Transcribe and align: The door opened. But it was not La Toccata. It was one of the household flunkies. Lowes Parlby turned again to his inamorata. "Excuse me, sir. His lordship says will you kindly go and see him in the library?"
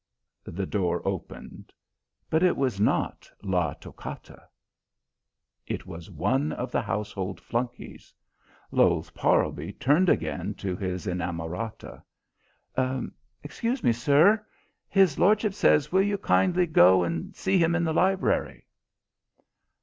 The 0.45 0.65
door 0.65 1.07
opened. 1.07 1.71
But 2.27 2.41
it 2.41 2.57
was 2.57 2.79
not 2.81 3.29
La 3.43 3.73
Toccata. 3.75 4.47
It 5.67 5.85
was 5.85 6.09
one 6.09 6.51
of 6.53 6.71
the 6.71 6.81
household 6.81 7.39
flunkies. 7.39 8.11
Lowes 8.71 9.11
Parlby 9.11 9.73
turned 9.73 10.09
again 10.09 10.55
to 10.55 10.75
his 10.75 11.05
inamorata. 11.05 12.01
"Excuse 13.43 13.83
me, 13.83 13.91
sir. 13.91 14.43
His 14.89 15.19
lordship 15.19 15.53
says 15.53 15.91
will 15.91 16.01
you 16.01 16.17
kindly 16.17 16.65
go 16.65 17.03
and 17.03 17.35
see 17.35 17.59
him 17.59 17.75
in 17.75 17.83
the 17.83 17.93
library?" 17.93 18.65